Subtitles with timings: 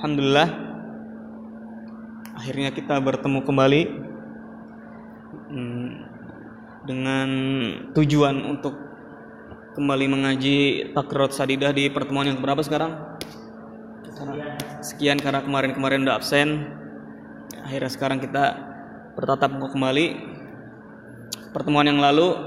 [0.00, 0.48] Alhamdulillah
[2.32, 3.82] akhirnya kita bertemu kembali
[5.52, 5.88] hmm,
[6.88, 7.28] dengan
[7.92, 8.80] tujuan untuk
[9.76, 12.96] kembali mengaji takrot sadidah di pertemuan yang berapa sekarang?
[14.80, 16.64] Sekian karena kemarin-kemarin udah absen.
[17.60, 18.56] Akhirnya sekarang kita
[19.20, 20.16] bertatap muka kembali.
[21.52, 22.40] Pertemuan yang lalu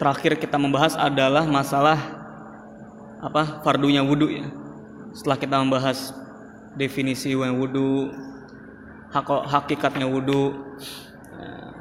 [0.00, 2.00] terakhir kita membahas adalah masalah
[3.20, 4.48] apa fardunya wudhu ya.
[5.12, 6.16] Setelah kita membahas
[6.78, 8.12] definisi wudhu,
[9.48, 10.54] hakikatnya wudhu,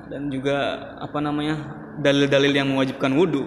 [0.09, 0.57] dan juga
[0.97, 1.55] apa namanya
[2.01, 3.45] dalil-dalil yang mewajibkan wudhu.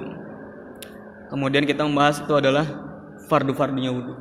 [1.33, 2.67] Kemudian kita membahas itu adalah
[3.27, 4.15] fardu-fardunya wudhu.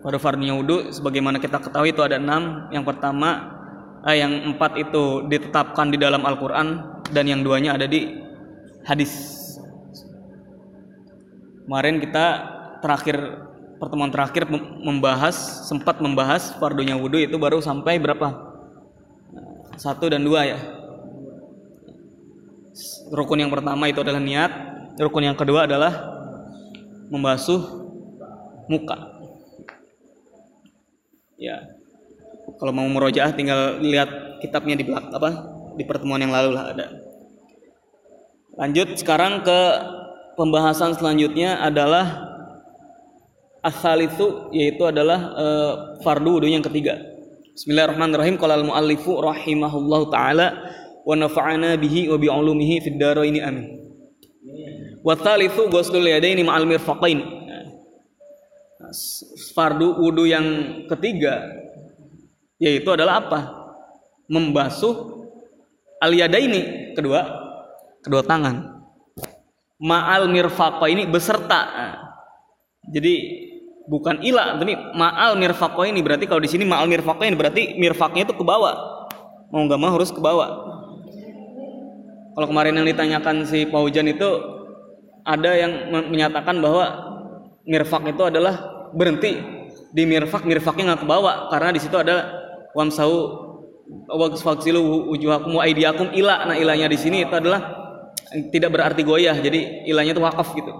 [0.00, 2.72] Fardu-fardunya wudhu, sebagaimana kita ketahui itu ada enam.
[2.72, 3.28] Yang pertama,
[4.08, 6.66] eh, yang empat itu ditetapkan di dalam Al-Quran
[7.12, 8.16] dan yang duanya ada di
[8.86, 9.36] hadis.
[11.68, 12.26] Kemarin kita
[12.80, 13.16] terakhir
[13.80, 14.44] pertemuan terakhir
[14.84, 18.52] membahas sempat membahas fardunya wudhu itu baru sampai berapa?
[19.80, 20.60] Satu dan dua ya.
[23.10, 24.52] Rukun yang pertama itu adalah niat
[25.00, 26.20] rukun yang kedua adalah
[27.08, 27.88] membasuh
[28.68, 29.16] muka.
[31.40, 31.64] Ya.
[32.60, 35.30] Kalau mau merojaah tinggal lihat kitabnya di belakang apa
[35.80, 36.86] di pertemuan yang lalu lah ada.
[38.60, 39.60] Lanjut sekarang ke
[40.36, 42.29] pembahasan selanjutnya adalah
[43.60, 45.46] asal itu yaitu adalah e,
[46.00, 47.10] fardu wudhu yang ketiga
[47.60, 50.64] Bismillahirrahmanirrahim qala al-muallifu rahimahullahu taala
[51.04, 53.68] wa nafa'ana bihi wa bi ulumihi fid daraini amin.
[55.04, 57.20] Wa thalithu ghuslul yadaini ma'al mirfaqain.
[59.52, 60.46] Fardu wudu yang
[60.88, 61.52] ketiga
[62.56, 63.40] yaitu adalah apa?
[64.30, 65.26] Membasuh
[66.00, 67.28] al yadaini kedua
[68.00, 68.78] kedua tangan.
[69.84, 71.60] Ma'al mirfaqaini beserta.
[72.88, 73.49] Jadi
[73.90, 75.98] bukan ila tapi ma'al mirfaqaini.
[75.98, 78.74] Berarti kalau di sini ma'al mirfaqaini berarti mirfaknya itu ke bawah.
[79.50, 80.78] Mau nggak mau harus ke bawah.
[82.38, 84.30] Kalau kemarin yang ditanyakan si Paujan itu
[85.26, 86.86] ada yang menyatakan bahwa
[87.66, 89.42] mirfak itu adalah berhenti.
[89.90, 91.50] Di mirfak mirfaknya nggak ke bawah.
[91.50, 92.30] Karena di situ ada
[92.78, 93.50] wamsau
[94.06, 96.46] waksilu wujuhakum wa aidiakum ila.
[96.46, 97.58] Nah ilahnya di sini itu adalah
[98.54, 99.34] tidak berarti goyah.
[99.34, 100.70] Jadi ilahnya itu wakaf gitu.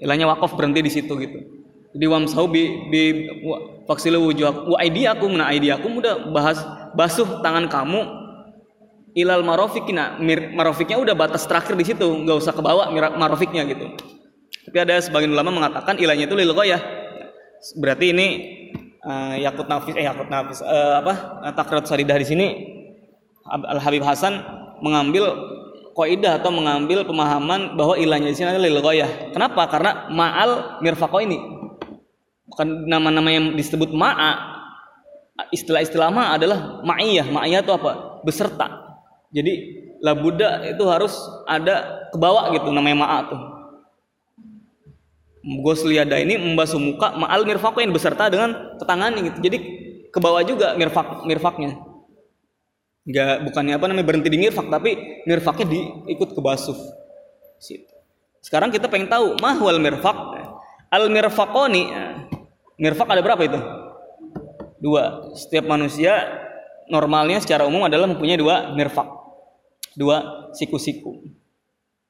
[0.00, 1.63] Ilahnya wakaf berhenti di situ gitu
[1.94, 3.30] jadi wamsau bi, bi
[3.86, 6.58] waksilu wujuhakum wa aidiakum nah aidiakum udah bahas
[6.98, 8.02] basuh tangan kamu.
[9.14, 10.18] Ilal marofikina
[10.58, 13.94] marofiknya udah batas terakhir di situ nggak usah kebawa marofiknya gitu.
[14.66, 16.82] Tapi ada sebagian ulama mengatakan ilahnya itu lil ya
[17.78, 18.26] berarti ini
[19.06, 21.14] uh, yakut nafis eh yakut nafis uh, apa
[21.54, 22.46] takrat saridah di sini
[23.46, 24.42] Al Habib Hasan
[24.82, 25.30] mengambil
[25.94, 28.82] kaidah atau mengambil pemahaman bahwa ilahnya di sini adalah lil
[29.30, 29.62] kenapa?
[29.70, 31.53] Karena ma'al mirfaqo ini
[32.54, 34.54] bukan nama-nama yang disebut ma'a
[35.50, 38.84] istilah-istilah ma adalah ma'iyah ma'iyah itu apa beserta
[39.34, 39.52] jadi
[39.98, 41.18] labuda itu harus
[41.50, 43.40] ada ke bawah gitu namanya ma'a tuh.
[45.60, 49.38] Gosliada ini membasuh muka ma'al mirfaqain beserta dengan ketangannya gitu.
[49.42, 49.58] Jadi
[50.08, 51.82] ke bawah juga mirfak mirfaknya.
[53.04, 56.78] Enggak bukannya apa namanya berhenti di mirfak tapi mirfaknya diikut ke basuh.
[58.38, 60.16] Sekarang kita pengen tahu mahwal mirfak.
[60.94, 61.82] Al mirfaqoni.
[62.74, 63.60] Mirfak ada berapa itu?
[64.82, 65.30] Dua.
[65.38, 66.18] Setiap manusia
[66.90, 69.06] normalnya secara umum adalah mempunyai dua mirfak.
[69.94, 71.22] Dua siku-siku.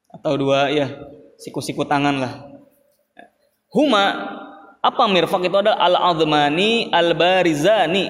[0.08, 0.88] Atau dua ya
[1.36, 2.32] siku-siku tangan lah.
[3.68, 4.04] Huma
[4.80, 5.76] apa mirfak itu ada?
[5.76, 8.08] Al azmani al barizani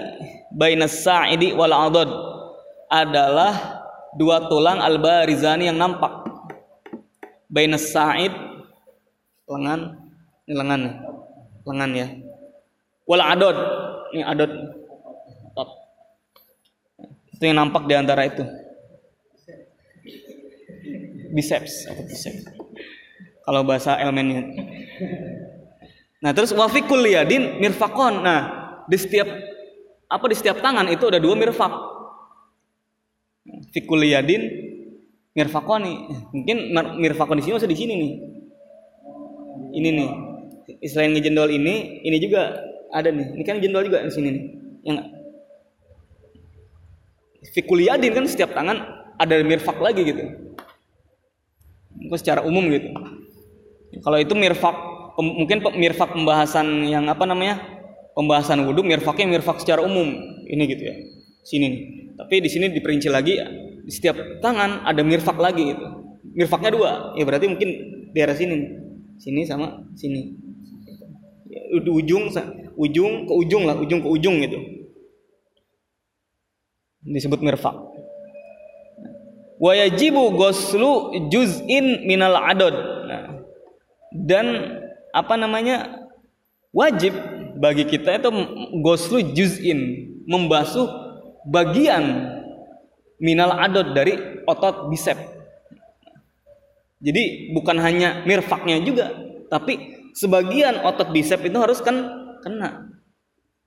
[0.54, 2.10] bainas sa'idi wal adad
[2.86, 3.82] adalah
[4.14, 6.22] dua tulang al barizani yang nampak.
[7.50, 8.30] Bainas sa'id
[9.44, 10.00] lengan
[10.48, 10.80] ini lengan
[11.68, 12.08] lengan ya
[13.04, 13.56] wal adad
[14.12, 14.50] ini adad
[17.34, 18.46] itu yang nampak di antara itu.
[21.34, 21.90] Biceps.
[21.90, 22.46] Atau biceps?
[23.44, 24.42] Kalau bahasa elemennya
[26.24, 28.40] nah terus wafikul yadin mirfakon nah
[28.88, 29.28] di setiap
[30.08, 31.68] apa di setiap tangan itu ada dua mirfak
[33.76, 34.48] fikul yadin
[35.34, 36.72] mirfakoni mungkin
[37.02, 38.12] mirfakon di sini masih di sini nih.
[39.74, 40.10] Ini nih.
[40.86, 42.54] Selain ngejendol ini ini juga
[42.94, 43.34] ada nih.
[43.34, 44.44] Ini kan jendol juga di sini nih.
[44.86, 44.96] Yang
[47.52, 48.78] fikul yadin kan setiap tangan
[49.18, 50.22] ada mirfak lagi gitu.
[51.98, 52.94] Itu secara umum gitu.
[54.02, 54.74] Kalau itu mirfak
[55.18, 57.58] mungkin mirfak pembahasan yang apa namanya?
[58.14, 60.14] Pembahasan wudhu mirfaknya mirfak secara umum.
[60.46, 60.94] Ini gitu ya.
[61.42, 61.82] Sini nih.
[62.14, 63.38] Tapi di sini diperinci lagi
[63.84, 65.86] di setiap tangan ada mirfak lagi gitu.
[66.34, 66.92] Mirfaknya dua.
[67.18, 67.70] Ya berarti mungkin
[68.14, 68.54] daerah sini
[69.18, 70.34] sini sama sini.
[71.50, 72.30] Ya, di ujung
[72.76, 74.58] ujung ke ujung lah ujung ke ujung gitu.
[77.04, 77.94] Disebut mirfak
[79.58, 82.74] wa yajibu ghuslu juz'in minal adad.
[83.08, 83.22] Nah,
[84.12, 84.46] dan
[85.14, 86.04] apa namanya?
[86.74, 87.14] Wajib
[87.54, 88.30] bagi kita itu
[88.82, 90.90] ghuslu juz'in membasuh
[91.46, 92.34] bagian
[93.22, 95.14] minal adad dari otot bisep.
[96.98, 99.12] Jadi bukan hanya mirfaknya juga
[99.46, 102.92] tapi sebagian otot bisep itu harus kan kena.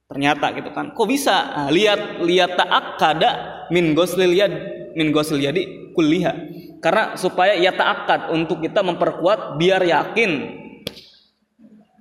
[0.08, 0.94] Ternyata gitu kan.
[0.94, 1.36] Kok bisa?
[1.52, 3.32] Nah, lihat lihat taak kada
[3.74, 4.54] min goslil yad
[4.96, 6.32] min goslil yadi kuliah
[6.80, 10.62] karena supaya ya taakad untuk kita memperkuat biar yakin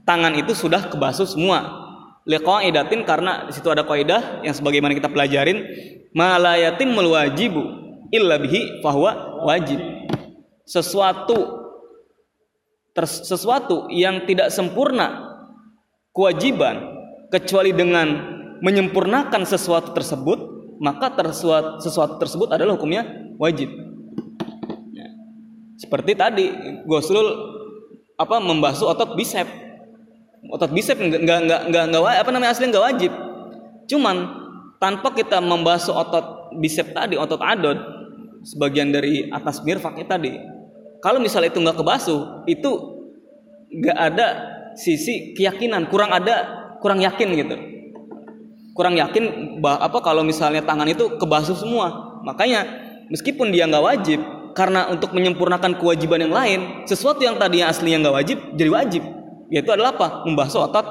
[0.07, 1.85] tangan itu sudah kebasuh semua.
[2.27, 5.63] Liqaidatin karena di situ ada kaidah yang sebagaimana kita pelajarin
[6.11, 7.63] malayatim wajibu
[8.11, 9.79] illa bihi fahuwa wajib.
[10.67, 11.67] Sesuatu
[12.97, 15.26] sesuatu yang tidak sempurna
[16.17, 16.97] kewajiban
[17.29, 18.09] kecuali dengan
[18.65, 23.05] menyempurnakan sesuatu tersebut maka tersuat, sesuatu tersebut adalah hukumnya
[23.37, 23.69] wajib.
[24.93, 25.09] Ya.
[25.77, 26.47] seperti tadi
[26.89, 27.53] goslul
[28.17, 29.45] apa membasuh otot bisep
[30.49, 33.13] otot bisep nggak nggak nggak nggak apa namanya asli nggak wajib.
[33.87, 34.17] Cuman
[34.81, 37.77] tanpa kita membasuh otot bisep tadi otot adot
[38.47, 40.39] sebagian dari atas mirfak tadi
[41.03, 42.71] kalau misalnya itu nggak kebasuh itu
[43.75, 46.47] nggak ada sisi keyakinan kurang ada
[46.79, 47.57] kurang yakin gitu.
[48.77, 52.21] Kurang yakin bah, apa kalau misalnya tangan itu kebasuh semua.
[52.23, 52.65] Makanya
[53.09, 54.21] meskipun dia nggak wajib
[54.53, 59.03] karena untuk menyempurnakan kewajiban yang lain sesuatu yang tadinya asli yang nggak wajib jadi wajib.
[59.49, 60.29] Yaitu adalah apa?
[60.29, 60.87] Membasuh otot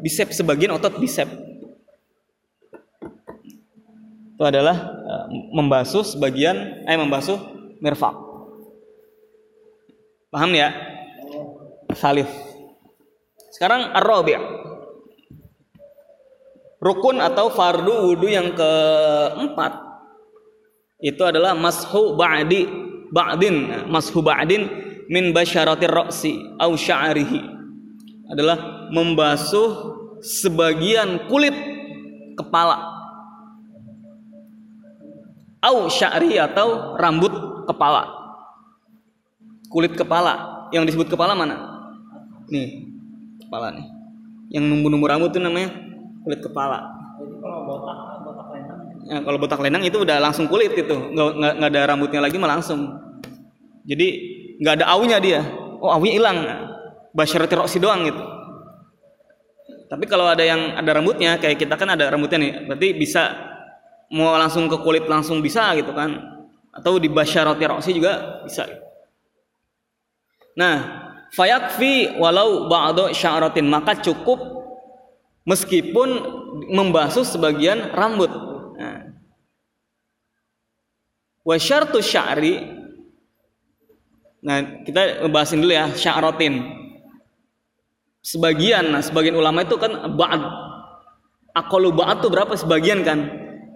[0.00, 1.28] bisep sebagian otot bisep
[4.40, 4.72] itu adalah
[5.04, 7.36] uh, membasuh sebagian eh membasuh
[7.84, 8.16] mirfak
[10.32, 10.72] paham ya?
[11.92, 12.49] Salif
[13.50, 14.60] sekarang ar-rabi'
[16.80, 19.72] Rukun atau fardu wudhu yang keempat.
[20.96, 22.64] Itu adalah mashu ba'di
[23.12, 24.64] ba'din mashu ba'din
[25.12, 27.40] min basyaratir ra'si au sya'rihi.
[28.32, 29.92] Adalah membasuh
[30.24, 31.52] sebagian kulit
[32.40, 32.80] kepala.
[35.60, 37.32] Au sya'ri atau rambut
[37.68, 38.08] kepala.
[39.68, 40.64] Kulit kepala.
[40.72, 41.60] Yang disebut kepala mana?
[42.48, 42.89] Nih
[43.50, 43.86] kepala nih
[44.54, 45.74] yang numbu-numbu rambut itu namanya
[46.22, 46.86] kulit kepala.
[47.18, 48.80] Jadi kalau botak botak lenang.
[49.06, 52.62] Ya, kalau botak lenang itu udah langsung kulit itu, nggak nggak ada rambutnya lagi malah
[52.62, 52.94] langsung.
[53.86, 54.06] Jadi
[54.62, 55.42] nggak ada aunya dia.
[55.80, 56.38] Oh aunya hilang,
[57.10, 58.22] basyaratir roksi doang gitu.
[59.90, 63.34] Tapi kalau ada yang ada rambutnya, kayak kita kan ada rambutnya nih, berarti bisa
[64.14, 66.14] mau langsung ke kulit langsung bisa gitu kan,
[66.70, 68.70] atau di basyaratir roksi juga bisa.
[70.54, 74.38] Nah, fayakfi walau ba'do sya'ratin maka cukup
[75.46, 76.08] meskipun
[76.70, 78.30] membasuh sebagian rambut.
[78.76, 79.14] Nah.
[81.46, 82.80] Wa syartu sya'ri
[84.40, 86.64] Nah, kita ngebahasin dulu ya sya'ratin.
[88.20, 90.42] Sebagian, nah sebagian ulama itu kan ba'd.
[91.52, 93.20] Aqalu ba'd tuh berapa sebagian kan?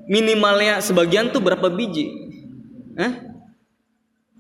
[0.09, 2.13] Minimalnya sebagian tuh berapa biji?
[2.97, 3.13] Eh?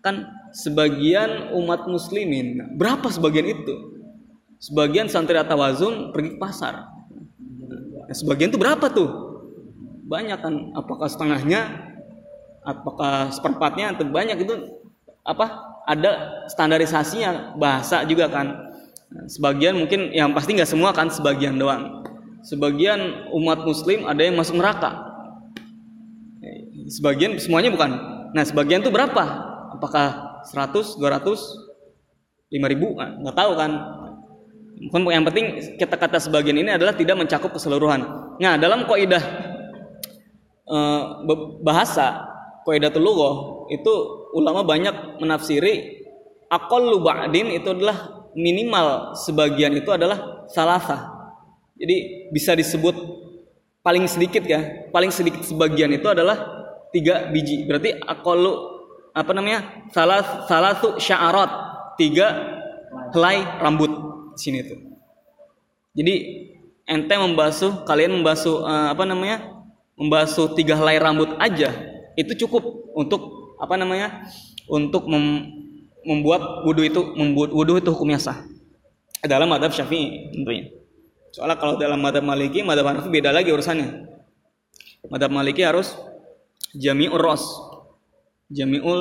[0.05, 2.78] Kan sebagian umat muslimin.
[2.78, 3.74] Berapa sebagian itu?
[4.62, 6.94] Sebagian santri atawazun pergi ke pasar
[8.04, 9.08] Nah, sebagian itu berapa tuh?
[10.05, 10.55] Banyak kan?
[10.76, 11.60] Apakah setengahnya?
[12.60, 13.96] Apakah seperempatnya?
[13.96, 14.55] Atau banyak itu
[15.24, 15.72] apa?
[15.84, 18.72] Ada standarisasinya bahasa juga kan?
[19.29, 22.05] Sebagian mungkin yang pasti nggak semua kan sebagian doang.
[22.44, 25.00] Sebagian umat Muslim ada yang masuk neraka.
[26.93, 27.90] Sebagian semuanya bukan.
[28.36, 29.24] Nah sebagian itu berapa?
[29.76, 33.01] Apakah 100, 200, 5000?
[33.01, 33.72] Nah, nggak tahu kan?
[34.93, 38.05] yang penting kita kata sebagian ini adalah tidak mencakup keseluruhan.
[38.43, 39.22] Nah, dalam kaidah
[40.67, 40.79] e,
[41.63, 42.27] bahasa,
[42.67, 43.93] kaidah lughah itu
[44.34, 46.05] ulama banyak menafsiri
[46.51, 51.10] aqallu ba'din itu adalah minimal sebagian itu adalah salasa.
[51.79, 52.94] Jadi bisa disebut
[53.81, 57.67] paling sedikit ya, paling sedikit sebagian itu adalah tiga biji.
[57.67, 58.73] Berarti aqallu
[59.14, 59.86] apa namanya?
[59.94, 61.50] Salah salah tuh sya'arat,
[61.94, 62.34] tiga
[63.14, 63.90] helai rambut
[64.34, 64.78] sini tuh.
[65.94, 66.14] Jadi
[66.90, 69.46] ente membasuh, kalian membasuh uh, apa namanya?
[69.94, 71.70] Membasuh tiga helai rambut aja
[72.18, 74.26] itu cukup untuk apa namanya?
[74.66, 75.46] Untuk mem,
[76.02, 78.42] membuat wudhu itu membuat wudhu itu hukumnya sah.
[79.24, 80.68] Dalam madhab syafi'i tentunya.
[81.32, 84.10] Soalnya kalau dalam madhab maliki, madhab hanafi beda lagi urusannya.
[85.08, 85.96] Madhab maliki harus
[86.76, 87.42] jami'ur ros,
[88.55, 89.01] jami'ul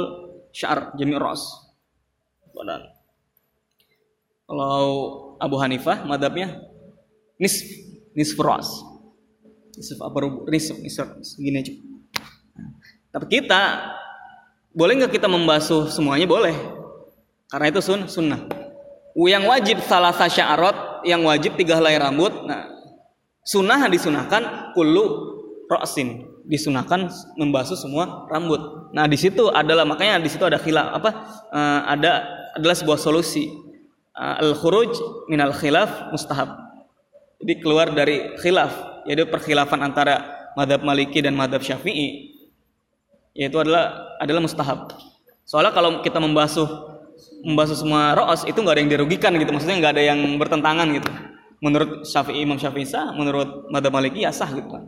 [0.50, 1.70] syar, jami'ur ros.
[4.50, 4.86] Kalau
[5.38, 6.58] Abu Hanifah madhabnya
[7.38, 7.62] nis
[8.18, 8.70] nisfu ras.
[9.78, 10.18] Nisfu apa
[10.50, 10.74] nisfu
[11.22, 11.74] segini aja.
[13.14, 13.94] Tapi kita
[14.74, 16.26] boleh nggak kita membasuh semuanya?
[16.26, 16.58] Boleh.
[17.50, 18.50] Karena itu sun sunnah.
[19.14, 22.34] Yang wajib salah sya'arat, yang wajib tiga helai rambut.
[22.50, 22.66] Nah,
[23.46, 25.06] sunnah disunahkan kulu
[25.70, 27.08] rosin disunahkan
[27.40, 28.92] membasuh semua rambut.
[28.92, 31.10] Nah di situ adalah makanya di situ ada khilaf apa
[31.52, 32.12] uh, ada
[32.60, 33.48] adalah sebuah solusi
[34.16, 34.92] uh, al khuruj
[35.32, 36.54] minal khilaf mustahab.
[37.44, 40.24] Jadi keluar dari khilaf yaitu perkhilafan antara
[40.56, 42.36] madhab maliki dan madhab syafi'i
[43.34, 44.94] yaitu adalah adalah mustahab.
[45.44, 46.94] Soalnya kalau kita membasuh
[47.44, 51.10] membasuh semua roos itu nggak ada yang dirugikan gitu, maksudnya nggak ada yang bertentangan gitu.
[51.64, 54.84] Menurut Syafi'i Imam Syafi'i sah, menurut Madhab Maliki ya sah gitu kan.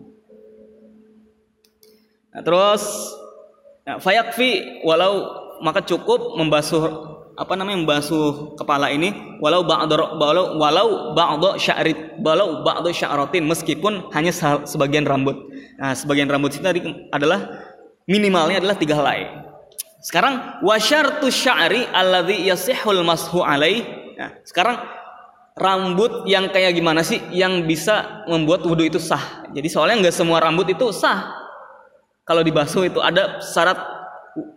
[2.36, 2.84] Nah, terus
[3.88, 5.32] ya, fayakfi walau
[5.64, 12.64] maka cukup membasuh apa namanya membasuh kepala ini walau ba'da walau walau ba'da sya'rit walau
[12.64, 14.36] ba'da sya'ratin meskipun hanya
[14.68, 15.36] sebagian rambut.
[15.80, 17.72] Nah, sebagian rambut itu tadi adalah
[18.08, 19.32] minimalnya adalah tiga helai.
[20.04, 23.84] Sekarang wasyartu sya'ri alladhi yasihul mashu alaih.
[24.16, 24.80] Nah, sekarang
[25.56, 29.48] rambut yang kayak gimana sih yang bisa membuat wudhu itu sah?
[29.56, 31.45] Jadi soalnya nggak semua rambut itu sah.
[32.26, 33.78] Kalau dibasuh itu ada syarat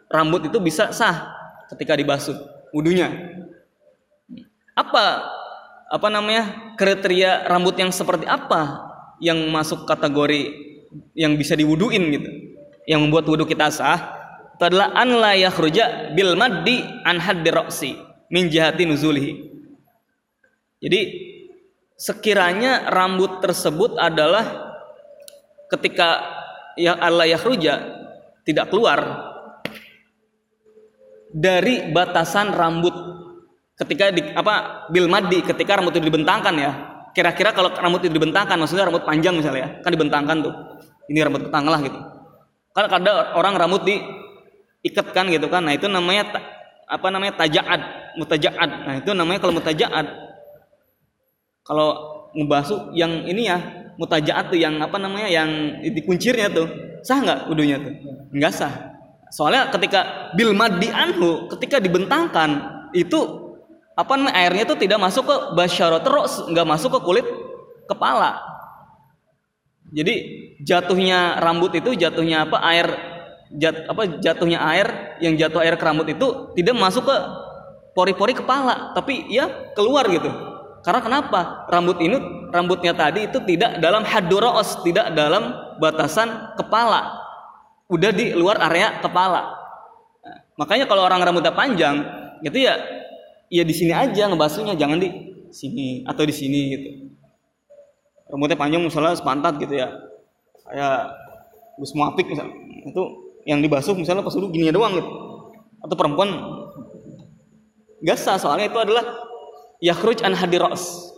[0.09, 1.37] rambut itu bisa sah
[1.69, 2.35] ketika dibasuh
[2.73, 3.13] wudhunya.
[4.73, 5.29] Apa
[5.89, 8.89] apa namanya kriteria rambut yang seperti apa
[9.21, 10.49] yang masuk kategori
[11.13, 12.31] yang bisa diwuduin gitu?
[12.89, 14.01] yang membuat wudhu kita sah
[14.57, 17.53] itu adalah an la yakhruja bil maddi an haddi
[18.33, 19.33] min jihati nuzulihi.
[20.81, 21.01] Jadi
[22.01, 24.73] sekiranya rambut tersebut adalah
[25.69, 26.38] ketika
[26.79, 27.75] ya Allah yakhruja
[28.47, 29.29] tidak keluar
[31.35, 32.95] dari batasan rambut.
[33.79, 36.73] Ketika di apa bil maddi ketika rambut itu dibentangkan ya.
[37.15, 40.55] Kira-kira kalau rambut itu dibentangkan maksudnya rambut panjang misalnya ya kan dibentangkan tuh.
[41.11, 41.99] Ini rambut petang lah gitu.
[42.75, 45.67] Kan ada orang rambut diikatkan gitu kan.
[45.67, 46.39] Nah itu namanya
[46.89, 47.81] apa namanya tajaat
[48.19, 48.71] mutajaat.
[48.87, 50.07] Nah itu namanya kalau mutajaat
[51.63, 51.89] kalau
[52.33, 53.59] ngebasuh yang ini ya
[53.99, 56.71] mutajaat tuh yang apa namanya yang dikuncirnya tuh.
[57.03, 57.93] Sah nggak udunya tuh?
[58.31, 58.75] Nggak sah.
[59.29, 62.65] Soalnya ketika bil madi anhu ketika dibentangkan
[62.97, 63.51] itu
[63.99, 67.27] apa namanya airnya tuh tidak masuk ke basyarah terus nggak masuk ke kulit
[67.91, 68.39] kepala.
[69.91, 70.15] Jadi
[70.63, 72.87] jatuhnya rambut itu jatuhnya apa air
[73.57, 77.17] jat, apa jatuhnya air yang jatuh air ke rambut itu tidak masuk ke
[77.97, 80.31] pori-pori kepala tapi ya keluar gitu.
[80.83, 81.67] Karena kenapa?
[81.69, 82.17] Rambut ini
[82.49, 87.19] rambutnya tadi itu tidak dalam haduros, tidak dalam batasan kepala.
[87.91, 89.59] Udah di luar area kepala.
[90.23, 92.05] Nah, makanya kalau orang rambutnya panjang,
[92.45, 92.79] gitu ya
[93.49, 95.09] ya di sini aja ngebasuhnya, jangan di
[95.49, 96.89] sini atau di sini gitu
[98.29, 99.89] rambutnya panjang misalnya sepantat gitu ya
[100.69, 100.99] kayak
[101.81, 102.55] Gus Muafik misalnya
[102.85, 103.03] itu
[103.49, 105.11] yang dibasuh misalnya pas dulu gini doang gitu
[105.81, 106.29] atau perempuan
[108.05, 109.05] gak sah soalnya itu adalah
[109.79, 111.15] yakhruj an hadiros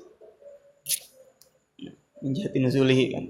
[2.20, 3.24] menjadi nuzulihi kan?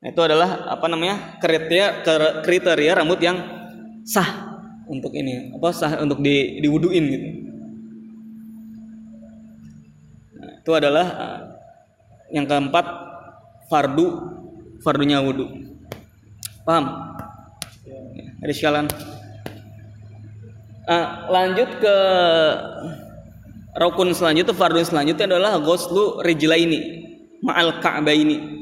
[0.00, 2.00] Nah, itu adalah apa namanya kriteria
[2.40, 3.36] kriteria rambut yang
[4.08, 4.56] sah
[4.88, 7.28] untuk ini apa sah untuk di diwuduin gitu.
[10.64, 11.40] Itu adalah uh,
[12.32, 12.86] yang keempat
[13.68, 14.08] fardu
[14.80, 15.52] fardunya wudhu
[16.64, 17.12] paham?
[18.40, 18.88] Ada sekalian
[20.88, 21.96] uh, lanjut ke
[23.76, 27.00] rukun selanjutnya fardu selanjutnya adalah ghuslu rijlaini
[27.44, 28.60] ma'al ka'baini.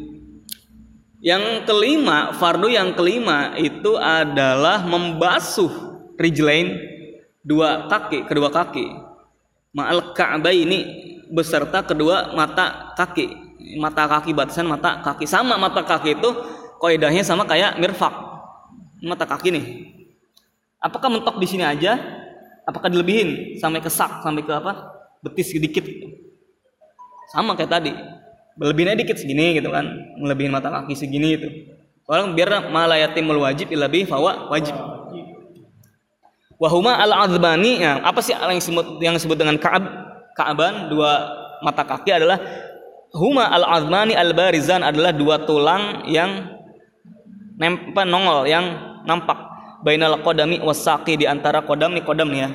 [1.18, 6.78] Yang kelima, fardu yang kelima itu adalah membasuh rijlain
[7.42, 8.86] dua kaki, kedua kaki.
[9.74, 10.80] Ma'al ka'baini
[11.34, 13.50] beserta kedua mata kaki.
[13.82, 15.26] Mata kaki batasan mata kaki.
[15.26, 16.30] Sama mata kaki itu
[16.78, 18.14] koidahnya sama kayak mirfak.
[19.02, 19.66] Mata kaki nih
[20.82, 21.98] apakah mentok di sini aja?
[22.68, 23.56] Apakah dilebihin?
[23.56, 24.92] Sampai ke sak sampai ke apa?
[25.24, 25.84] Betis sedikit
[27.34, 27.92] sama kayak tadi.
[28.58, 29.86] Lebihnya dikit segini gitu kan.
[30.18, 31.48] Melebihin mata kaki segini itu
[32.08, 34.72] kalau biar malayatim wajib lebih fawa wajib.
[36.56, 39.84] Wahuma al azbani ya, apa sih yang disebut yang disebut dengan kaab?
[40.32, 41.28] Ka'ban dua
[41.60, 42.40] mata kaki adalah
[43.12, 46.48] huma al azmani al barizan adalah dua tulang yang
[47.60, 48.64] nempa nongol yang
[49.04, 49.36] nampak
[49.82, 52.50] bainal kodami wasaki di antara kodam nih kodam nih ya.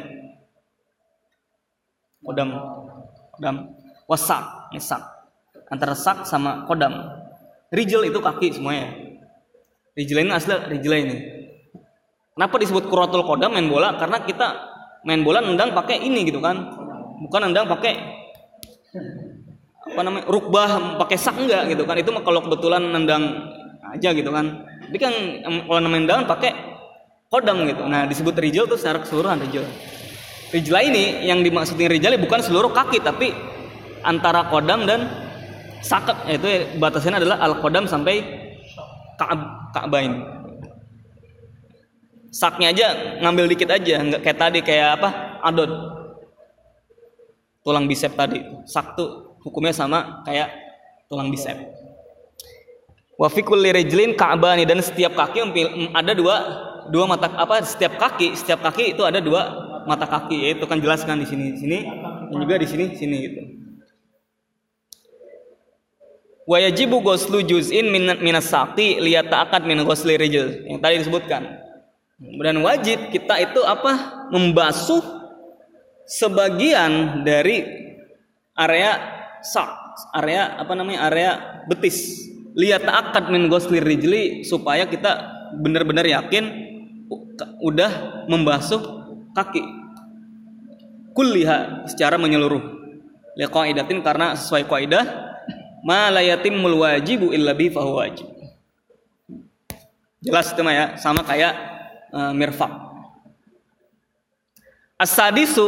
[2.23, 2.49] Kodam
[3.35, 3.55] kodam
[4.07, 5.03] wasak nih sak
[5.71, 6.93] antara sak sama kodam
[7.73, 8.93] rijel itu kaki semuanya.
[9.93, 11.15] Rijel ini asli rijel ini.
[12.33, 13.93] Kenapa disebut kuratul kodam main bola?
[13.97, 14.47] Karena kita
[15.05, 16.57] main bola nendang pakai ini gitu kan.
[17.23, 17.93] Bukan nendang pakai
[19.83, 21.95] apa namanya rukbah pakai sak enggak gitu kan.
[22.01, 23.53] Itu kalau kebetulan nendang
[23.93, 24.65] aja gitu kan.
[24.89, 25.13] Tapi kan
[25.45, 26.72] kalau nendang pakai
[27.33, 27.81] kodam gitu.
[27.89, 29.65] Nah disebut rijal tuh secara keseluruhan rijal.
[30.53, 33.33] Rijla ini yang dimaksudin rijal bukan seluruh kaki tapi
[34.05, 35.09] antara kodam dan
[35.81, 38.21] sakat yaitu batasnya adalah al kodam sampai
[39.17, 40.13] ka'ab ka'bain.
[42.29, 42.87] Saknya aja
[43.25, 45.09] ngambil dikit aja nggak kayak tadi kayak apa?
[45.41, 45.73] Adot
[47.65, 48.45] tulang bisep tadi.
[48.69, 50.53] Sak tuh hukumnya sama kayak
[51.09, 51.57] tulang bisep.
[53.17, 55.41] Wafikul lirejlin ka'bani dan setiap kaki
[55.97, 56.35] ada dua
[56.89, 59.41] dua mata apa setiap kaki setiap kaki itu ada dua
[59.87, 61.79] mata kaki itu kan jelaskan di sini sini
[62.31, 63.41] dan juga di sini sini gitu.
[66.43, 71.47] Wa yajibu ghuslu juz'in min minas saqi liyata'aqqad min ghusli rijl yang tadi disebutkan.
[72.19, 75.03] Dan wajib kita itu apa membasuh
[76.07, 77.63] sebagian dari
[78.55, 78.91] area
[79.43, 79.83] sak
[80.15, 81.31] area apa namanya area
[81.67, 82.27] betis.
[82.53, 85.25] Lihat akad min ghuslir rijli supaya kita
[85.57, 86.72] benar-benar yakin
[87.61, 88.81] udah membasuh
[89.33, 89.63] kaki
[91.13, 92.61] kulliha secara menyeluruh
[93.37, 95.05] liqaidatin karena sesuai kaidah
[95.83, 98.33] ma la yatimul wajibu illa bi wajib
[100.23, 101.53] jelas itu ya sama kayak
[102.15, 102.71] uh, mirfak.
[104.95, 105.67] As-sadisu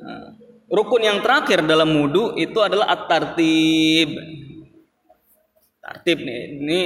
[0.00, 0.28] uh,
[0.72, 4.16] rukun yang terakhir dalam wudu itu adalah at-tartib.
[5.84, 6.82] Tartib nih, ini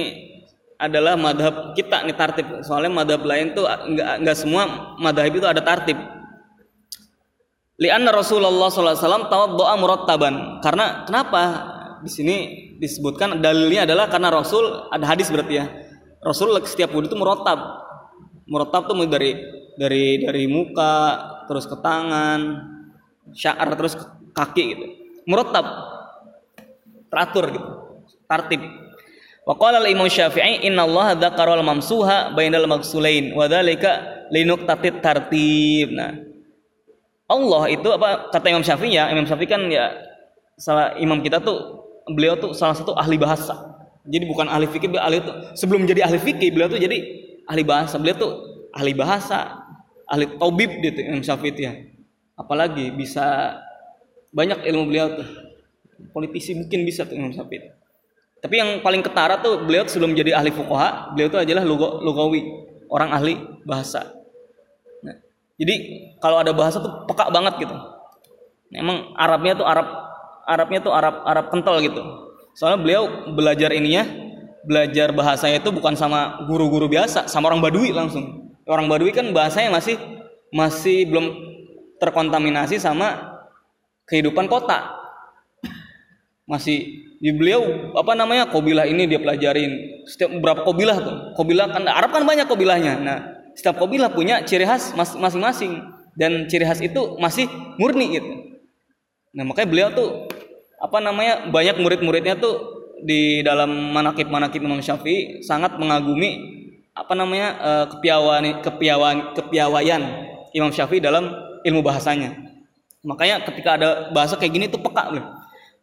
[0.75, 2.47] adalah madhab kita nih tartib.
[2.63, 4.63] Soalnya madhab lain tuh enggak, enggak semua
[4.99, 5.97] madhab itu ada tartib.
[7.75, 10.63] Lianna Rasulullah SAW tawaddoa murattaban.
[10.63, 11.41] Karena kenapa
[11.99, 12.35] di sini
[12.79, 15.65] disebutkan dalilnya adalah karena Rasul ada hadis berarti ya
[16.25, 17.85] Rasul setiap wudhu itu murotab.
[18.49, 19.37] Murotab tuh dari
[19.77, 22.41] dari dari muka terus ke tangan,
[23.29, 24.85] syaar terus ke kaki gitu.
[25.29, 25.65] Murotab
[27.13, 27.69] teratur gitu.
[28.25, 28.61] Tartib.
[29.45, 35.93] Wa qala al-Imam Syafi'i inna Allah dzakara al-mamsuha bainal maghsulain wa dzalika linuqtatit tartib.
[35.93, 36.17] Nah,
[37.29, 39.93] Allah itu apa kata Imam Syafi'i ya, Imam Syafi'i kan ya
[40.57, 45.17] salah imam kita tuh beliau tuh salah satu ahli bahasa jadi bukan ahli fikih, ahli
[45.17, 46.97] itu sebelum jadi ahli fikih beliau tuh jadi
[47.49, 47.97] ahli bahasa.
[47.97, 48.31] Beliau tuh
[48.69, 49.65] ahli bahasa,
[50.05, 51.73] ahli taubib gitu Imam Syafi'i ya.
[52.37, 53.57] Apalagi bisa
[54.29, 55.27] banyak ilmu beliau tuh.
[56.13, 57.65] Politisi mungkin bisa tuh Imam Syafi'i.
[58.45, 61.65] Tapi yang paling ketara tuh beliau sebelum jadi ahli fuqaha, beliau tuh adalah
[62.05, 62.45] lugawi,
[62.93, 63.33] orang ahli
[63.65, 64.13] bahasa.
[65.01, 65.17] Nah,
[65.57, 65.73] jadi
[66.21, 67.73] kalau ada bahasa tuh peka banget gitu.
[68.69, 69.89] Emang Arabnya tuh Arab
[70.45, 72.05] Arabnya tuh Arab Arab kental gitu
[72.53, 73.03] Soalnya beliau
[73.33, 74.05] belajar ininya,
[74.61, 78.55] belajar bahasanya itu bukan sama guru-guru biasa, sama orang Badui langsung.
[78.69, 79.97] Orang Badui kan bahasanya masih
[80.53, 81.33] masih belum
[81.97, 83.41] terkontaminasi sama
[84.05, 85.04] kehidupan kota.
[86.45, 90.05] Masih di beliau apa namanya kobilah ini dia pelajarin.
[90.05, 91.15] Setiap berapa kobilah tuh?
[91.33, 93.17] Kobilah kan Arab kan banyak kobilahnya nah
[93.55, 95.81] setiap kobilah punya ciri khas masing-masing.
[96.15, 98.29] Dan ciri khas itu masih murni gitu.
[99.35, 100.09] Nah makanya beliau tuh
[100.79, 102.55] apa namanya banyak murid-muridnya tuh
[103.03, 106.39] di dalam manakib manakib Imam Syafi'i sangat mengagumi
[106.95, 110.01] apa namanya uh, kepiawan kepiawan kepiawaian
[110.55, 111.27] Imam Syafi'i dalam
[111.67, 112.31] ilmu bahasanya.
[113.03, 115.11] Makanya ketika ada bahasa kayak gini tuh peka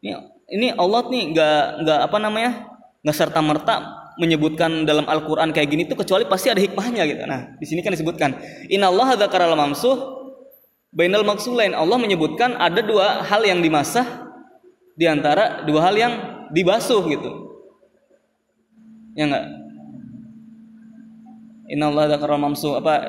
[0.01, 0.17] ini
[0.53, 2.51] ini Allah nih nggak nggak apa namanya
[3.01, 7.25] nggak serta merta menyebutkan dalam Al-Quran kayak gini tuh kecuali pasti ada hikmahnya gitu.
[7.25, 8.37] Nah, di sini kan disebutkan,
[8.69, 9.97] Inna Allah dzakara mamsuh
[10.93, 11.73] bainal maksulain.
[11.73, 14.05] Allah menyebutkan ada dua hal yang dimasah
[14.93, 16.13] di antara dua hal yang
[16.53, 17.31] dibasuh gitu.
[19.17, 19.45] Ya enggak?
[21.73, 23.09] Inna Allah dzakara mamsu apa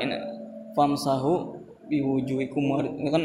[0.72, 1.60] famsahu
[1.92, 2.64] biwujuhikum
[3.12, 3.24] kan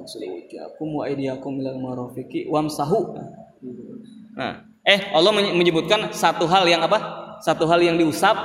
[0.00, 3.14] maksud wujuhakum wa aydiyakum ilal marafiqi wamsahu.
[4.34, 6.98] Nah, eh Allah menyebutkan satu hal yang apa?
[7.44, 8.36] Satu hal yang diusap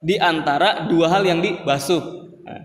[0.00, 2.00] di antara dua hal yang dibasuh.
[2.44, 2.64] Nah.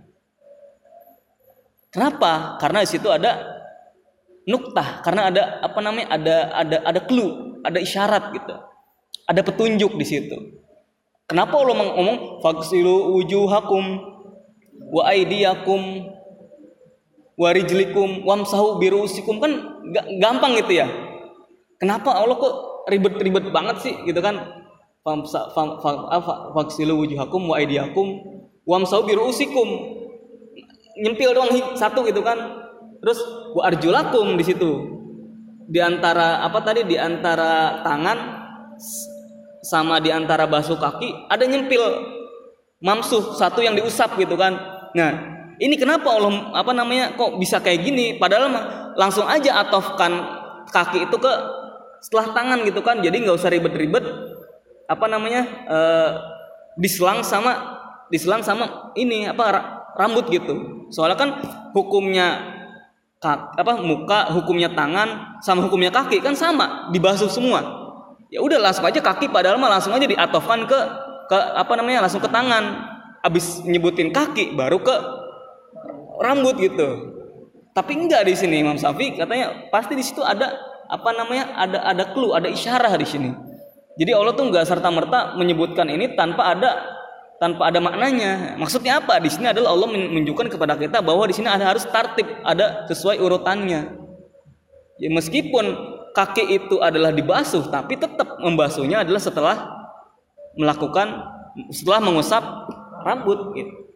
[1.92, 2.60] Kenapa?
[2.60, 3.60] Karena di situ ada
[4.50, 8.56] nuktah karena ada apa namanya ada ada ada clue ada isyarat gitu
[9.30, 10.38] ada petunjuk di situ
[11.30, 13.84] kenapa Allah ngomong faksilu wujuhakum
[14.90, 16.10] wa aidiyakum
[17.40, 19.40] wa rijlikum wamsahu birusikum.
[19.40, 19.80] Kan
[20.20, 20.92] gampang gitu ya.
[21.80, 24.36] Kenapa Allah kok ribet-ribet banget sih gitu kan?
[26.52, 28.20] Faksilu wujuhakum wa aidiyakum
[28.68, 29.96] wamsahu birusikum.
[31.00, 31.48] Nyempil doang
[31.80, 32.36] satu gitu kan.
[33.00, 33.24] Terus
[33.56, 35.00] wa arjulakum di situ.
[35.72, 36.84] Di antara apa tadi?
[36.84, 38.20] Di antara tangan
[39.64, 41.84] sama di antara basuh kaki ada nyempil
[42.80, 44.56] mamsuh satu yang diusap gitu kan.
[44.96, 48.16] Nah, ini kenapa Allah apa namanya kok bisa kayak gini?
[48.16, 48.48] Padahal
[48.96, 50.12] langsung aja atofkan
[50.72, 51.34] kaki itu ke
[52.00, 53.04] setelah tangan gitu kan.
[53.04, 54.04] Jadi nggak usah ribet-ribet
[54.88, 56.10] apa namanya uh,
[56.80, 57.76] diselang sama
[58.08, 59.44] diselang sama ini apa
[60.00, 60.88] rambut gitu.
[60.96, 61.30] Soalnya kan
[61.76, 62.40] hukumnya
[63.20, 67.60] kak, apa muka hukumnya tangan sama hukumnya kaki kan sama dibasuh semua.
[68.32, 70.80] Ya udah langsung aja kaki padahal mah langsung aja diatofkan ke
[71.28, 72.96] ke apa namanya langsung ke tangan.
[73.20, 75.19] Abis nyebutin kaki baru ke
[76.20, 77.16] rambut gitu.
[77.74, 80.52] Tapi enggak di sini Imam Syafi'i katanya pasti di situ ada
[80.90, 83.32] apa namanya ada ada clue ada isyarah di sini.
[84.00, 87.00] Jadi Allah tuh nggak serta merta menyebutkan ini tanpa ada
[87.40, 88.60] tanpa ada maknanya.
[88.60, 89.18] Maksudnya apa?
[89.24, 93.20] Di sini adalah Allah menunjukkan kepada kita bahwa di sini ada harus tertib ada sesuai
[93.20, 93.96] urutannya.
[95.00, 95.66] Ya meskipun
[96.12, 99.56] kaki itu adalah dibasuh tapi tetap membasuhnya adalah setelah
[100.60, 101.08] melakukan
[101.72, 102.44] setelah mengusap
[103.08, 103.89] rambut gitu.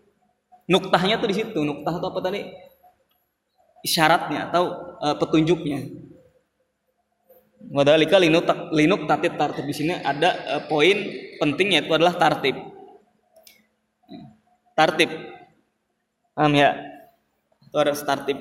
[0.68, 1.60] Nuktahnya tuh di situ.
[1.64, 2.42] Nuktah atau apa tadi?
[3.84, 5.92] Isyaratnya atau uh, petunjuknya.
[7.72, 11.00] Wadalika linuk linuk tatib tartib di sini ada uh, poin
[11.40, 12.56] pentingnya itu adalah tartib.
[14.76, 15.12] Tartib.
[16.36, 16.80] Paham ya?
[17.68, 18.40] Itu ada tartib.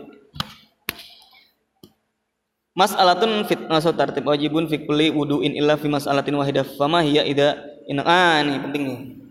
[2.73, 6.65] Mas'alatun fit masuk tartib wajibun fi kulli wudu'in illa fi mas'alatin wahidah.
[6.79, 9.22] Fama hiya ida in ah ini penting nih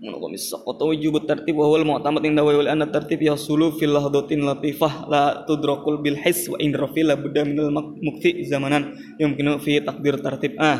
[0.00, 5.06] menurut sakota wujub tertib wa huwal mu'tamad inda wa anna tertib yasulu fil lahdatin latifah
[5.06, 7.70] la tudrakul bil his wa in rafi la budda minal
[8.02, 10.78] mukti zamanan yumkinu fi takdir tertib ah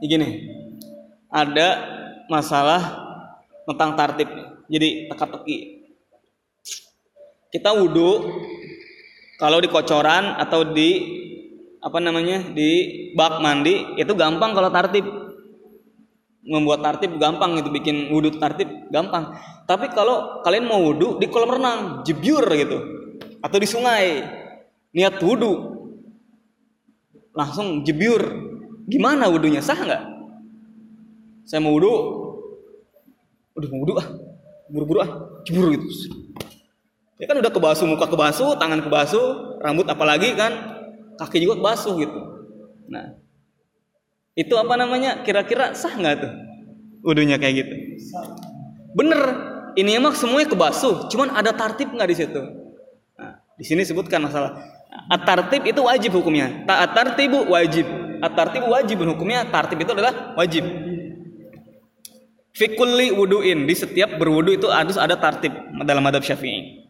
[0.00, 0.48] gini
[1.28, 1.68] ada
[2.26, 2.80] masalah
[3.68, 4.28] tentang tertib
[4.72, 5.58] jadi teka-teki.
[7.52, 8.24] Kita wudhu
[9.36, 11.20] kalau di kocoran atau di
[11.82, 15.04] apa namanya di bak mandi itu gampang kalau tertib
[16.42, 19.34] membuat tartib gampang itu bikin wudhu tartib gampang.
[19.66, 22.78] Tapi kalau kalian mau wudhu di kolam renang jebyur gitu
[23.38, 24.26] atau di sungai
[24.90, 25.52] niat wudhu
[27.32, 28.20] langsung jebyur
[28.90, 29.62] gimana wudhunya?
[29.62, 30.02] Sah nggak?
[31.46, 31.94] Saya mau wudhu
[33.52, 34.08] udah mau wudhu ah
[34.72, 35.10] buru-buru ah
[35.44, 35.86] jebur gitu.
[37.20, 40.50] Ya kan udah kebasuh muka kebasuh tangan kebasuh rambut apalagi kan
[41.20, 42.20] kaki juga kebasuh gitu.
[42.90, 43.21] Nah
[44.32, 45.20] itu apa namanya?
[45.20, 46.32] Kira-kira sah nggak tuh?
[47.04, 47.74] Wudhunya kayak gitu.
[48.96, 49.52] Bener.
[49.72, 52.44] Ini emang semuanya kebasuh, cuman ada tartib nggak di situ?
[53.16, 54.60] Nah, di sini sebutkan masalah.
[55.08, 56.68] At-tartib itu wajib hukumnya.
[56.68, 57.88] Tak tartibu wajib.
[58.20, 59.48] At-tartibu wajib hukumnya.
[59.48, 60.68] Tartib itu adalah wajib.
[62.52, 65.56] Fikulli wuduin di setiap berwudu itu harus ada tartib
[65.88, 66.84] dalam adab syafi'i.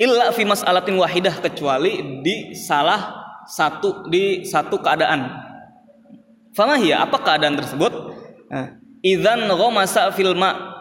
[0.00, 3.12] Illa fi mas'alatin wahidah kecuali di salah
[3.44, 5.49] satu di satu keadaan
[6.50, 7.92] Famahia apa keadaan tersebut?
[9.00, 10.76] Idan gomasa filma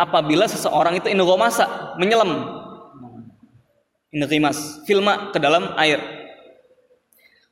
[0.00, 2.56] apabila seseorang itu gomasa menyelam.
[4.14, 6.00] Inrimas filma ke dalam air.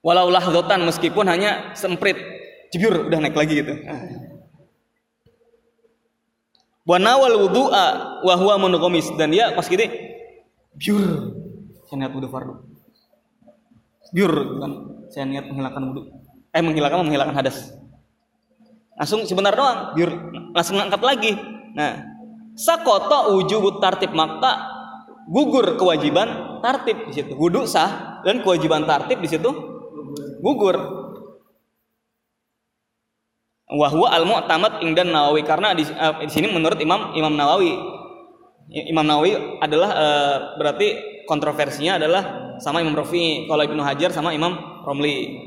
[0.00, 2.16] Walau lahdotan meskipun hanya semprit.
[2.72, 3.74] Jebur udah naik lagi gitu.
[6.84, 7.86] Wanawal wudu'a
[8.20, 9.88] wa huwa munukomis dan dia pas gitu
[10.76, 11.32] biur
[11.88, 12.60] saya niat wudhu fardu.
[14.12, 14.72] Biur kan
[15.08, 16.23] saya niat menghilangkan wudhu
[16.54, 17.74] eh menghilangkan menghilangkan hadas.
[18.94, 19.98] Langsung sebentar doang.
[19.98, 20.10] Biar
[20.54, 21.34] langsung angkat lagi.
[21.74, 22.14] Nah
[22.54, 24.70] sakoto wujud tartib maka
[25.26, 27.34] gugur kewajiban tartib di situ.
[27.34, 29.50] Wudhu sah dan kewajiban tartib di situ
[30.38, 31.02] gugur.
[33.74, 37.74] Wahwa al mu'tamad ingdan nawawi karena di, uh, di sini menurut imam imam nawawi.
[38.70, 40.86] Imam nawawi adalah uh, berarti
[41.26, 45.42] kontroversinya adalah sama imam Rafi kalau ibnu hajar sama imam romli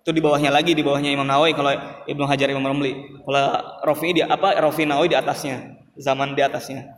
[0.00, 1.76] itu di bawahnya lagi di bawahnya Imam Nawawi kalau
[2.08, 2.96] Ibnu Hajar Imam Romli.
[3.20, 3.44] Kalau
[3.84, 6.96] Rafi di apa Rafi Nawawi di atasnya zaman di atasnya.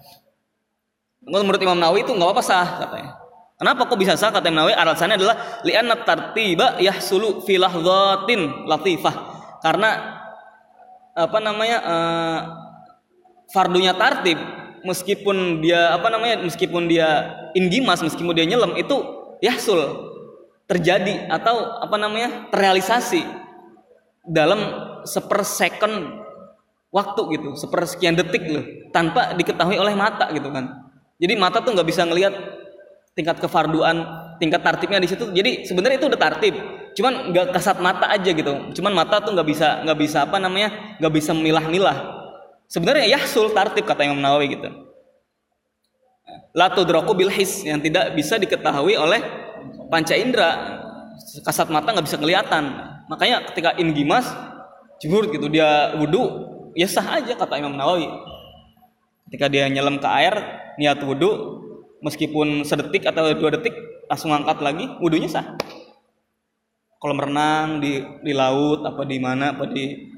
[1.26, 3.18] Menurut Imam Nawawi itu nggak apa-apa sah katanya.
[3.58, 4.74] Kenapa kok bisa sah kata Imam Nawawi?
[4.78, 5.36] Alasannya adalah
[5.66, 9.14] li'anna tartiba yahsulu fi lahzatin latifah.
[9.58, 9.90] Karena
[11.18, 12.38] apa namanya uh,
[13.50, 14.38] fardunya tartib
[14.86, 18.96] meskipun dia apa namanya meskipun dia inggimas meskipun dia nyelam itu
[19.44, 20.11] yahsul
[20.72, 23.20] terjadi atau apa namanya terrealisasi
[24.24, 24.60] dalam
[25.04, 26.24] sepersecond
[26.88, 30.88] waktu gitu sepersekian detik loh tanpa diketahui oleh mata gitu kan.
[31.20, 32.32] Jadi mata tuh nggak bisa ngelihat
[33.12, 34.00] tingkat kefarduan
[34.40, 35.28] tingkat tartibnya di situ.
[35.28, 36.56] Jadi sebenarnya itu udah tartib
[36.96, 38.72] cuman nggak kasat mata aja gitu.
[38.72, 41.96] Cuman mata tuh nggak bisa nggak bisa apa namanya nggak bisa memilah-milah
[42.72, 44.68] sebenarnya yahsul tartib kata Imam Nawawi gitu.
[46.56, 49.41] Latu droku bilhis yang tidak bisa diketahui oleh
[49.92, 50.80] panca indera
[51.44, 52.64] kasat mata nggak bisa kelihatan.
[53.12, 54.24] Makanya ketika inggimas
[54.96, 58.08] jemur gitu dia wudhu ya sah aja kata Imam Nawawi.
[59.28, 60.32] Ketika dia nyelam ke air
[60.80, 61.60] niat wudhu
[62.00, 63.76] meskipun sedetik atau dua detik
[64.08, 65.44] langsung angkat lagi wudhunya sah.
[66.96, 70.08] Kalau merenang di di laut apa di mana apa di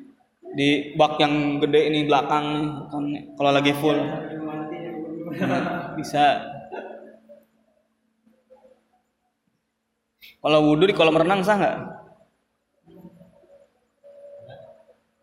[0.54, 2.46] di bak yang gede ini belakang
[2.94, 3.98] kan kalau lagi full.
[5.98, 6.53] Bisa
[10.44, 11.76] kalau wudhu di kolam renang sah nggak?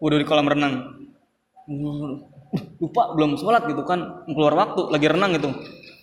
[0.02, 0.98] Wudhu di kolam renang.
[2.82, 4.26] Lupa belum sholat gitu kan.
[4.26, 5.54] Keluar waktu lagi renang gitu.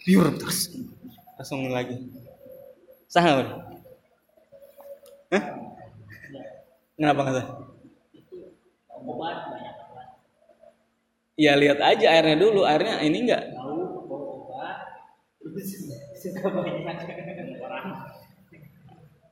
[0.07, 0.71] Biur terus.
[1.35, 1.99] Langsung lagi.
[3.11, 3.59] Sah nggak
[5.35, 5.45] Hah?
[6.95, 7.47] Kenapa nggak sah?
[11.35, 13.51] Ya lihat aja airnya dulu, airnya ini enggak.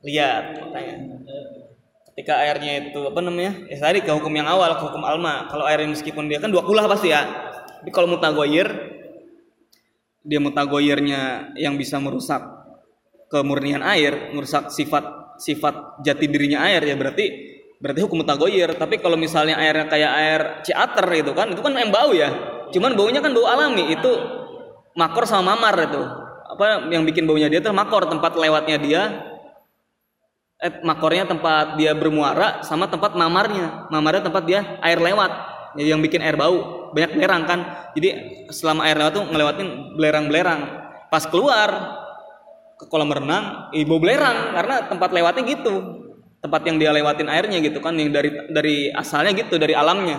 [0.05, 0.95] Lihat, makanya.
[2.17, 3.53] Ketika airnya itu apa namanya?
[3.69, 5.45] Ya tadi ke hukum yang awal ke hukum alma.
[5.53, 7.21] Kalau airnya meskipun dia kan dua kulah pasti ya.
[7.77, 8.65] Tapi kalau mutagoyir
[10.25, 12.41] dia mutagoyirnya yang bisa merusak
[13.29, 17.25] kemurnian air merusak sifat sifat jati dirinya air ya berarti
[17.77, 18.73] berarti hukum mutagoyir.
[18.73, 22.33] Tapi kalau misalnya airnya kayak air ciater itu kan itu kan yang bau ya.
[22.73, 24.11] Cuman baunya kan bau alami itu
[24.97, 26.01] makor sama mamar itu.
[26.49, 29.01] Apa yang bikin baunya dia itu makor tempat lewatnya dia
[30.61, 33.89] eh, makornya tempat dia bermuara sama tempat mamarnya.
[33.93, 35.31] Mamarnya tempat dia air lewat.
[35.77, 36.89] Jadi yang bikin air bau.
[36.93, 37.59] Banyak belerang kan.
[37.93, 38.09] Jadi
[38.49, 39.67] selama air lewat tuh ngelewatin
[39.97, 40.61] belerang-belerang.
[41.13, 41.69] Pas keluar
[42.77, 44.57] ke kolam renang ibu belerang.
[44.57, 45.73] Karena tempat lewatnya gitu.
[46.41, 47.93] Tempat yang dia lewatin airnya gitu kan.
[47.93, 50.17] Yang dari dari asalnya gitu dari alamnya.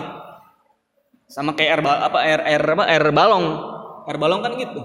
[1.29, 2.83] Sama kayak air apa air air apa?
[2.87, 3.45] Air balong.
[4.07, 4.81] Air balong kan gitu.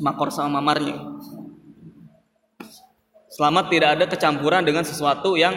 [0.00, 0.96] Makor sama mamarnya
[3.36, 5.52] Selama tidak ada kecampuran dengan sesuatu yang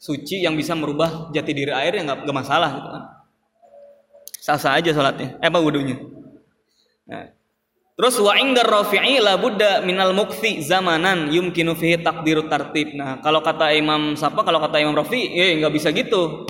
[0.00, 3.04] suci yang bisa merubah jati diri air yang nggak masalah gitu kan.
[4.40, 5.36] Sah-sah aja sholatnya.
[5.44, 6.00] Eh apa wudhunya.
[7.04, 7.36] Nah.
[7.92, 12.96] Terus wa indar rafi'i la budda minal mukfi zamanan yumkinu fihi takdirut tartib.
[12.96, 14.40] Nah, kalau kata Imam siapa?
[14.40, 16.48] Kalau kata Imam Rafi, eh nggak bisa gitu.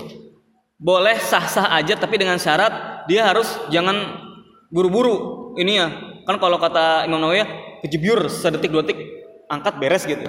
[0.79, 3.99] Boleh sah-sah aja tapi dengan syarat dia harus jangan
[4.71, 5.51] buru-buru.
[5.59, 5.87] Ini ya.
[6.23, 7.47] Kan kalau kata Imam Nawawi ya,
[7.83, 9.03] kejebyur sedetik dua detik
[9.51, 10.23] angkat beres gitu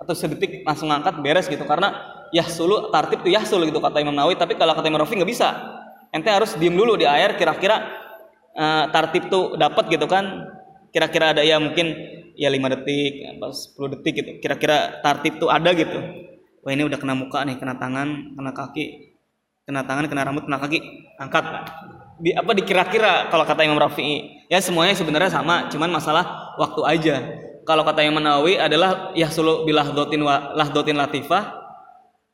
[0.00, 1.62] atau sedetik langsung angkat beres gitu.
[1.68, 1.92] Karena
[2.32, 4.40] yahsulu tartib tuh yahsul gitu kata Imam Nawawi.
[4.40, 5.48] Tapi kalau kata Imam Rafi nggak bisa.
[6.10, 7.86] Ente harus diem dulu di air kira-kira
[8.56, 10.48] uh, tartib tuh dapat gitu kan.
[10.90, 11.94] Kira-kira ada ya mungkin
[12.34, 14.30] ya lima detik atau 10 detik gitu.
[14.40, 16.00] Kira-kira tartib tuh ada gitu.
[16.64, 19.16] Wah ini udah kena muka nih kena tangan kena kaki
[19.68, 20.78] kena tangan kena rambut kena kaki
[21.20, 21.44] angkat.
[22.20, 27.16] Di apa dikira-kira kalau kata Imam Rafi'i ya semuanya sebenarnya sama cuman masalah waktu aja
[27.70, 31.54] kalau kata yang Nawawi adalah yahsulu bilah dotin wa lahdotin latifah.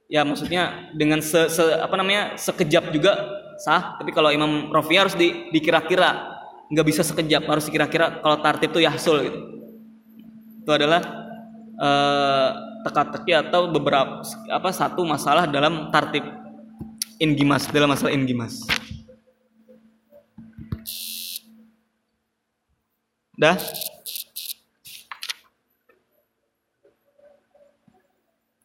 [0.08, 3.20] Ya maksudnya dengan se, se apa namanya sekejap juga
[3.60, 4.00] sah.
[4.00, 6.40] Tapi kalau Imam Rafi harus di, dikira-kira.
[6.72, 9.38] Nggak bisa sekejap harus dikira-kira kalau tartib itu yahsul gitu.
[10.64, 11.04] Itu adalah
[11.76, 12.48] uh,
[12.88, 16.24] teka-teki atau beberapa apa satu masalah dalam tartib
[17.20, 18.64] ingimas dalam masalah ingimas.
[23.36, 23.60] Dah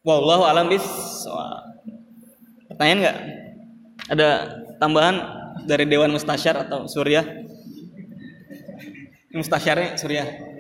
[0.01, 0.83] Wallahu alam bis.
[2.65, 3.17] Pertanyaan nggak?
[4.09, 4.29] Ada
[4.81, 5.15] tambahan
[5.69, 7.21] dari Dewan Mustasyar atau Surya?
[9.31, 10.50] Mustasyarnya Surya.